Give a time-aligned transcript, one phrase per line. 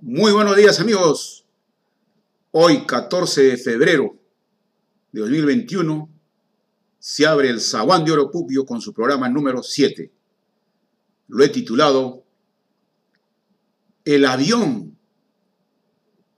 [0.00, 1.44] Muy buenos días amigos.
[2.52, 4.16] Hoy 14 de febrero
[5.10, 6.08] de 2021
[7.00, 10.12] se abre el Zaguán de Oro Pupio con su programa número 7.
[11.26, 12.24] Lo he titulado
[14.04, 14.96] El avión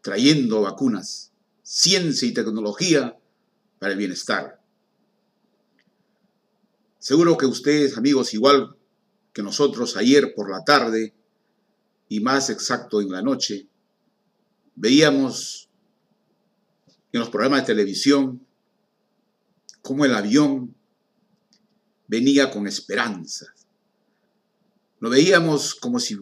[0.01, 3.19] trayendo vacunas, ciencia y tecnología
[3.79, 4.59] para el bienestar.
[6.99, 8.75] Seguro que ustedes amigos igual
[9.35, 11.15] que nosotros ayer por la tarde
[12.11, 13.69] y más exacto en la noche,
[14.75, 15.71] veíamos
[17.13, 18.45] en los programas de televisión
[19.81, 20.75] cómo el avión
[22.09, 23.47] venía con esperanza.
[24.99, 26.19] Lo veíamos como si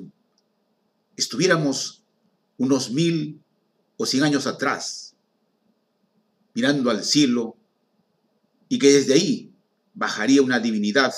[1.17, 2.05] estuviéramos
[2.59, 3.41] unos mil
[3.97, 5.17] o cien años atrás,
[6.53, 7.57] mirando al cielo,
[8.69, 9.55] y que desde ahí
[9.95, 11.15] bajaría una divinidad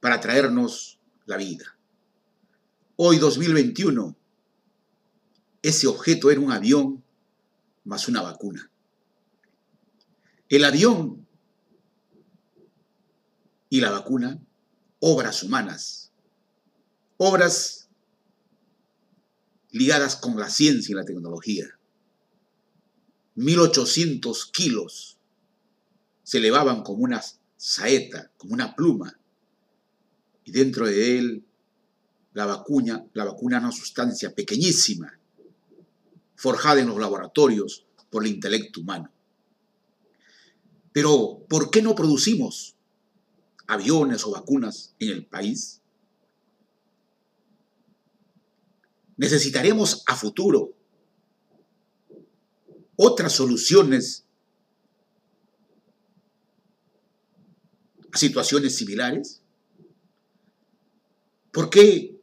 [0.00, 1.74] para traernos la vida.
[2.96, 4.16] Hoy 2021,
[5.62, 7.02] ese objeto era un avión
[7.82, 8.70] más una vacuna.
[10.48, 11.26] El avión
[13.68, 14.40] y la vacuna,
[15.00, 16.12] obras humanas,
[17.16, 17.88] obras
[19.72, 21.76] ligadas con la ciencia y la tecnología.
[23.34, 25.18] 1800 kilos
[26.22, 27.20] se elevaban como una
[27.56, 29.18] saeta, como una pluma,
[30.44, 31.44] y dentro de él
[32.34, 35.18] la vacuna, la vacuna es una sustancia pequeñísima,
[36.34, 39.10] forjada en los laboratorios por el intelecto humano.
[40.92, 42.74] Pero, ¿por qué no producimos
[43.66, 45.80] aviones o vacunas en el país?
[49.16, 50.74] Necesitaremos a futuro
[52.96, 54.24] otras soluciones
[58.10, 59.40] a situaciones similares.
[61.52, 62.13] ¿Por qué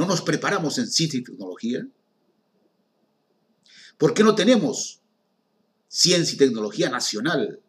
[0.00, 1.86] ¿No nos preparamos en ciencia y tecnología?
[3.98, 5.02] ¿Por qué no tenemos
[5.88, 7.60] ciencia y tecnología nacional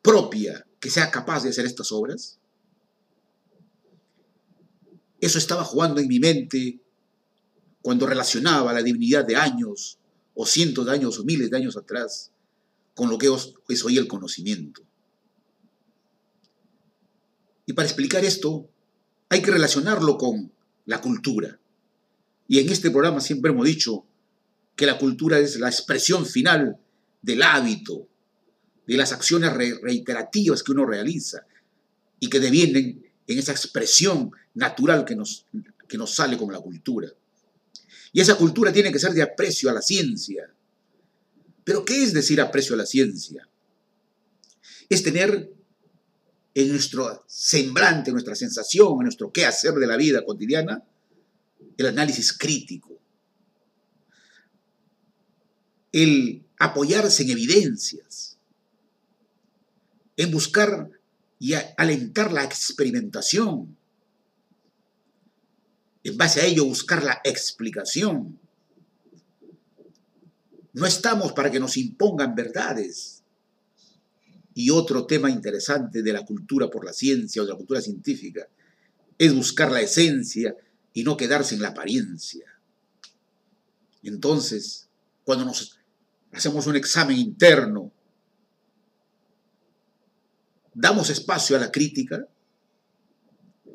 [0.00, 2.38] propia que sea capaz de hacer estas obras?
[5.20, 6.78] Eso estaba jugando en mi mente
[7.82, 9.98] cuando relacionaba la divinidad de años,
[10.34, 12.30] o cientos de años, o miles de años atrás,
[12.94, 13.28] con lo que
[13.70, 14.82] es hoy el conocimiento.
[17.66, 18.70] Y para explicar esto,
[19.28, 20.52] hay que relacionarlo con
[20.86, 21.58] la cultura.
[22.46, 24.06] Y en este programa siempre hemos dicho
[24.74, 26.78] que la cultura es la expresión final
[27.20, 28.08] del hábito,
[28.86, 31.46] de las acciones reiterativas que uno realiza
[32.20, 35.44] y que devienen en esa expresión natural que nos,
[35.86, 37.08] que nos sale como la cultura.
[38.12, 40.50] Y esa cultura tiene que ser de aprecio a la ciencia.
[41.64, 43.46] Pero ¿qué es decir aprecio a la ciencia?
[44.88, 45.52] Es tener
[46.60, 50.82] en nuestro semblante, en nuestra sensación, en nuestro qué hacer de la vida cotidiana,
[51.76, 52.98] el análisis crítico,
[55.92, 58.38] el apoyarse en evidencias,
[60.16, 60.90] en buscar
[61.38, 63.76] y alentar la experimentación,
[66.02, 68.36] en base a ello buscar la explicación.
[70.72, 73.17] No estamos para que nos impongan verdades,
[74.58, 78.48] y otro tema interesante de la cultura por la ciencia o de la cultura científica
[79.16, 80.56] es buscar la esencia
[80.92, 82.44] y no quedarse en la apariencia.
[84.02, 84.88] Entonces,
[85.22, 85.78] cuando nos
[86.32, 87.92] hacemos un examen interno,
[90.74, 92.26] damos espacio a la crítica,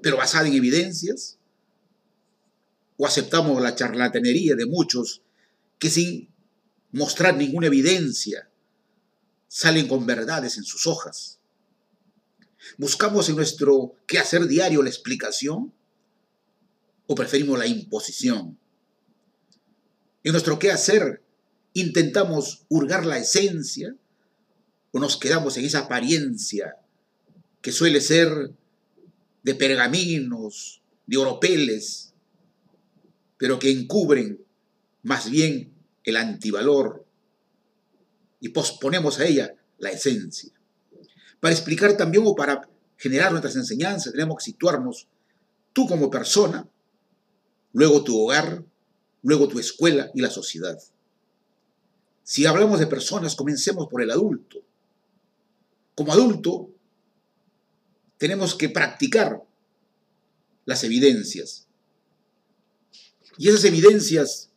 [0.02, 1.40] pero basada en evidencias,
[2.98, 5.22] o aceptamos la charlatanería de muchos
[5.80, 6.28] que sin
[6.92, 8.50] mostrar ninguna evidencia
[9.54, 11.40] salen con verdades en sus hojas.
[12.80, 15.72] ¿Buscamos en nuestro quehacer diario la explicación
[17.06, 18.58] o preferimos la imposición?
[20.24, 21.22] En nuestro quehacer
[21.74, 23.96] intentamos hurgar la esencia
[24.92, 26.78] o nos quedamos en esa apariencia
[27.62, 28.56] que suele ser
[29.44, 32.16] de pergaminos, de oropeles,
[33.38, 34.44] pero que encubren
[35.04, 35.72] más bien
[36.06, 37.06] el antivalor
[38.44, 40.52] y posponemos a ella la esencia.
[41.40, 45.08] Para explicar también o para generar nuestras enseñanzas tenemos que situarnos
[45.72, 46.68] tú como persona,
[47.72, 48.66] luego tu hogar,
[49.22, 50.78] luego tu escuela y la sociedad.
[52.24, 54.60] Si hablamos de personas, comencemos por el adulto.
[55.96, 56.70] Como adulto,
[58.18, 59.42] tenemos que practicar
[60.66, 61.66] las evidencias.
[63.38, 64.50] Y esas evidencias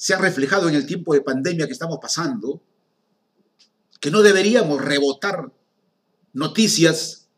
[0.00, 2.62] se ha reflejado en el tiempo de pandemia que estamos pasando,
[4.00, 5.52] que no deberíamos rebotar
[6.32, 7.28] noticias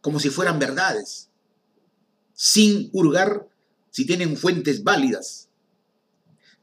[0.00, 1.28] como si fueran verdades,
[2.34, 3.48] sin hurgar
[3.90, 5.48] si tienen fuentes válidas.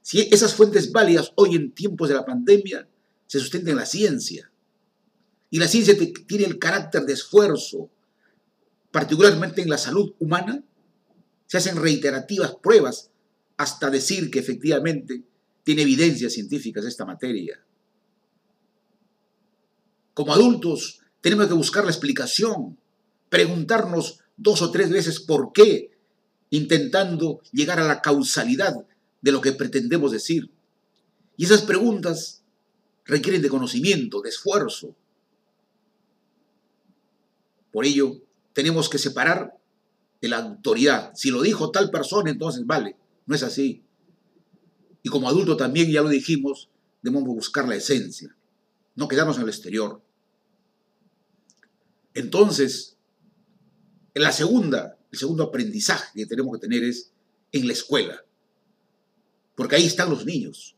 [0.02, 2.88] Si esas fuentes válidas hoy en tiempos de la pandemia
[3.28, 4.50] se sustentan en la ciencia.
[5.50, 7.90] Y la ciencia tiene el carácter de esfuerzo,
[8.90, 10.64] particularmente en la salud humana,
[11.46, 13.12] se hacen reiterativas pruebas
[13.60, 15.22] hasta decir que efectivamente
[15.66, 17.60] tiene evidencias científicas esta materia.
[20.14, 22.78] Como adultos tenemos que buscar la explicación,
[23.28, 25.92] preguntarnos dos o tres veces por qué,
[26.52, 28.88] intentando llegar a la causalidad
[29.22, 30.50] de lo que pretendemos decir.
[31.36, 32.42] Y esas preguntas
[33.04, 34.96] requieren de conocimiento, de esfuerzo.
[37.74, 38.22] Por ello,
[38.54, 39.54] tenemos que separar
[40.22, 41.12] de la autoridad.
[41.14, 42.96] Si lo dijo tal persona, entonces vale.
[43.30, 43.84] No es así.
[45.04, 46.68] Y como adulto también, ya lo dijimos,
[47.04, 48.36] debemos buscar la esencia,
[48.96, 50.02] no quedarnos en el exterior.
[52.16, 52.98] Entonces,
[54.16, 57.12] en la segunda, el segundo aprendizaje que tenemos que tener es
[57.52, 58.26] en la escuela.
[59.56, 60.76] Porque ahí están los niños.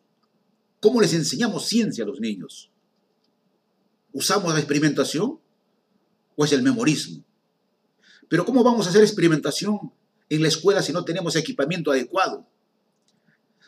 [0.82, 2.70] ¿Cómo les enseñamos ciencia a los niños?
[4.12, 5.40] ¿Usamos la experimentación
[6.36, 7.24] o es el memorismo?
[8.28, 9.94] Pero ¿cómo vamos a hacer experimentación
[10.36, 12.48] en la escuela si no tenemos equipamiento adecuado?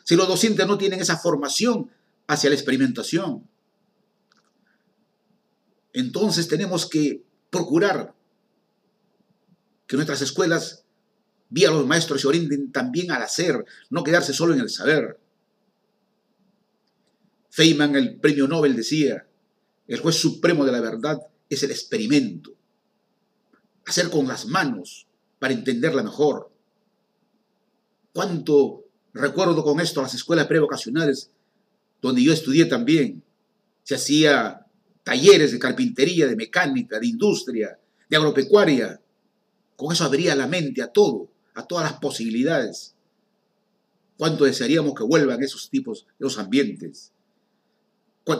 [0.04, 1.90] Si los docentes no tienen esa formación
[2.26, 3.48] hacia la experimentación.
[5.92, 8.14] Entonces tenemos que procurar
[9.86, 10.84] que nuestras escuelas,
[11.48, 15.20] vía los maestros, se orienten también al hacer, no quedarse solo en el saber.
[17.50, 19.26] Feynman, el premio Nobel, decía,
[19.86, 22.56] el juez supremo de la verdad es el experimento
[23.86, 25.06] hacer con las manos
[25.38, 26.50] para entenderla mejor.
[28.14, 31.30] ¿Cuánto recuerdo con esto las escuelas prevocacionales
[32.00, 33.24] donde yo estudié también?
[33.82, 34.64] Se hacía
[35.02, 37.76] talleres de carpintería, de mecánica, de industria,
[38.08, 39.00] de agropecuaria.
[39.74, 42.94] Con eso abría la mente a todo, a todas las posibilidades.
[44.16, 47.10] ¿Cuánto desearíamos que vuelvan esos tipos, esos ambientes?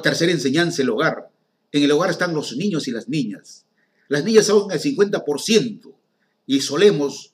[0.04, 1.32] Tercera enseñanza, el hogar.
[1.72, 3.66] En el hogar están los niños y las niñas.
[4.06, 5.92] Las niñas son el 50%
[6.46, 7.33] y solemos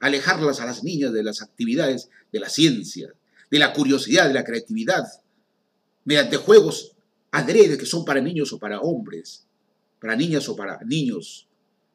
[0.00, 3.12] alejarlas a las niñas de las actividades de la ciencia,
[3.50, 5.06] de la curiosidad, de la creatividad,
[6.04, 6.96] mediante juegos
[7.30, 9.46] adredes que son para niños o para hombres,
[10.00, 11.46] para niñas o para niños.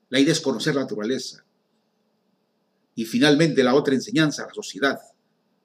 [0.10, 1.44] La idea es conocer la naturaleza.
[2.94, 5.00] Y finalmente la otra enseñanza, la sociedad.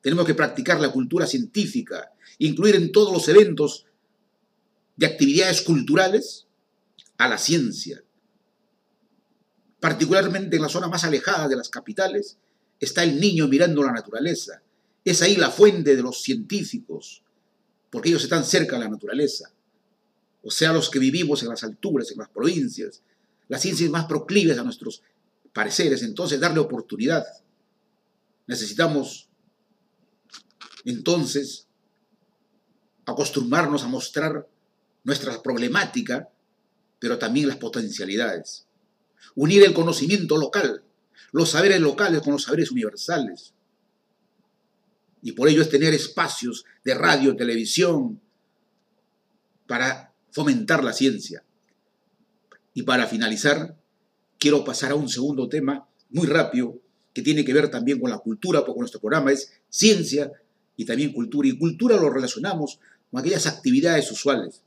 [0.01, 3.87] Tenemos que practicar la cultura científica, incluir en todos los eventos
[4.97, 6.47] de actividades culturales
[7.19, 8.03] a la ciencia,
[9.81, 12.37] particularmente en la zona más alejada de las capitales,
[12.79, 14.63] está el niño mirando la naturaleza.
[15.05, 17.23] Es ahí la fuente de los científicos,
[17.91, 19.51] porque ellos están cerca de la naturaleza.
[20.43, 23.03] O sea, los que vivimos en las alturas, en las provincias,
[23.49, 25.03] las ciencias más proclives a nuestros
[25.53, 27.27] pareceres, entonces darle oportunidad.
[28.47, 29.29] Necesitamos
[30.85, 31.67] entonces
[33.07, 34.47] acostumbrarnos a mostrar
[35.05, 36.29] nuestra problemática,
[36.99, 38.67] pero también las potencialidades
[39.35, 40.83] unir el conocimiento local,
[41.33, 43.55] los saberes locales con los saberes universales.
[45.23, 48.21] Y por ello es tener espacios de radio, televisión,
[49.67, 51.45] para fomentar la ciencia.
[52.75, 53.77] Y para finalizar,
[54.39, 56.79] quiero pasar a un segundo tema muy rápido
[57.13, 60.31] que tiene que ver también con la cultura, porque nuestro programa es ciencia
[60.77, 61.49] y también cultura.
[61.49, 64.63] Y cultura lo relacionamos con aquellas actividades usuales.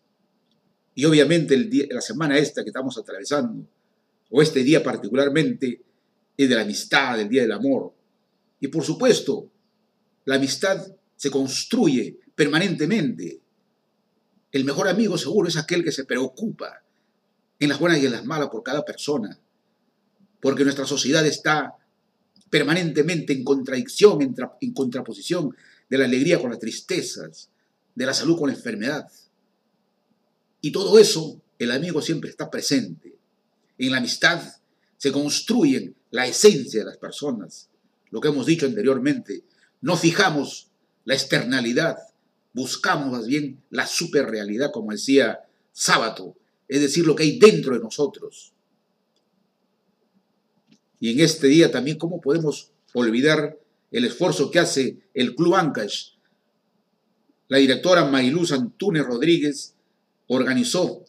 [0.96, 1.58] Y obviamente
[1.90, 3.66] la semana esta que estamos atravesando,
[4.36, 5.84] o este día particularmente,
[6.36, 7.94] es de la amistad, el día del amor.
[8.60, 9.52] Y por supuesto,
[10.26, 10.84] la amistad
[11.16, 13.40] se construye permanentemente.
[14.52, 16.84] El mejor amigo seguro es aquel que se preocupa
[17.60, 19.40] en las buenas y en las malas por cada persona,
[20.42, 21.76] porque nuestra sociedad está
[22.50, 25.56] permanentemente en contradicción, en, contraposición
[25.88, 27.52] de la alegría con las tristezas,
[27.94, 29.12] de la salud con la enfermedad.
[30.60, 33.14] Y todo eso, el amigo siempre está presente.
[33.78, 34.42] En la amistad
[34.98, 37.70] se construyen la esencia de las personas.
[38.12, 39.44] Lo que hemos dicho anteriormente,
[39.82, 40.68] no fijamos
[41.06, 41.98] la externalidad,
[42.54, 45.40] buscamos más bien la superrealidad, como decía
[45.72, 46.36] Sábato,
[46.68, 48.54] es decir, lo que hay dentro de nosotros.
[51.00, 53.58] Y en este día también, ¿cómo podemos olvidar
[53.92, 56.12] el esfuerzo que hace el Club Ancash?
[57.50, 59.76] La directora Mariluz Antúnez Rodríguez
[60.28, 61.04] organizó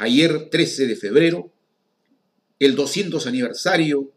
[0.00, 1.52] ayer 13 de febrero,
[2.58, 4.10] el 200 aniversario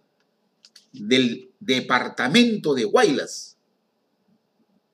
[0.94, 3.58] del departamento de Guaylas,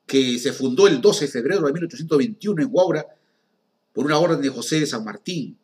[0.04, 3.06] que se fundó el 12 de febrero de 1821 en Guaura
[3.92, 5.56] por una orden de José de San Martín.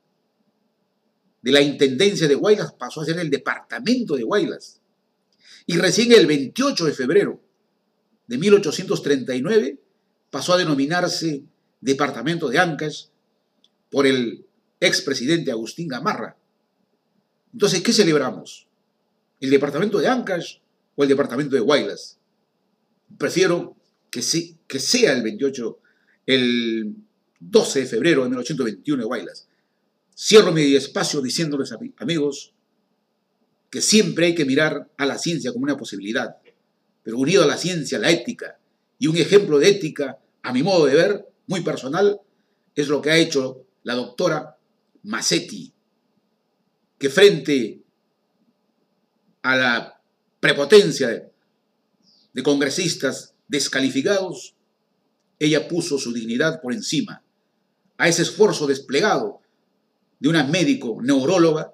[1.42, 4.80] De la intendencia de Guaylas pasó a ser el departamento de Guaylas.
[5.66, 7.40] Y recién el 28 de febrero
[8.28, 9.80] de 1839
[10.30, 11.42] pasó a denominarse
[11.80, 13.06] Departamento de Ancash
[13.90, 14.45] por el
[14.80, 16.37] expresidente Agustín Gamarra.
[17.52, 18.66] Entonces, ¿qué celebramos?
[19.40, 20.59] ¿El departamento de Ancash
[20.95, 22.18] o el departamento de Guaylas?
[23.18, 23.76] Prefiero
[24.11, 25.78] que, sea el 28,
[26.26, 26.95] el
[27.40, 29.49] 12 de febrero de 1821 de Guaylas.
[30.16, 32.52] Cierro mi espacio diciéndoles, amigos,
[33.71, 36.37] que siempre hay que mirar a la ciencia como una posibilidad,
[37.02, 38.59] pero unido a la ciencia, la ética,
[38.99, 42.21] y un ejemplo de ética, a mi modo de ver, muy personal,
[42.75, 44.55] es lo que ha hecho la doctora
[45.06, 45.72] Massetti,
[46.98, 47.80] que frente
[49.42, 50.02] a la
[50.40, 51.30] prepotencia
[52.32, 54.56] de congresistas descalificados,
[55.38, 57.22] ella puso su dignidad por encima.
[57.98, 59.40] A ese esfuerzo desplegado
[60.18, 61.72] de una médico neuróloga,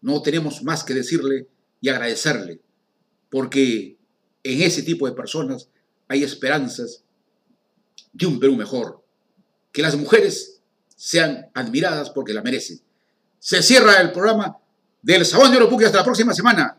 [0.00, 1.48] no tenemos más que decirle
[1.80, 2.60] y agradecerle,
[3.28, 3.98] porque
[4.44, 5.68] en ese tipo de personas
[6.06, 7.02] hay esperanzas
[8.12, 9.04] de un Perú mejor.
[9.72, 10.55] Que las mujeres
[10.96, 12.80] sean admiradas porque la merecen.
[13.38, 14.58] Se cierra el programa
[15.02, 16.78] del Sabón de Oropuque hasta la próxima semana.